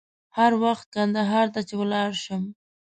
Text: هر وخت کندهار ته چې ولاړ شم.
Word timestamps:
هر 0.37 0.51
وخت 0.63 0.85
کندهار 0.95 1.47
ته 1.53 1.61
چې 1.67 1.73
ولاړ 1.81 2.09
شم. 2.23 2.43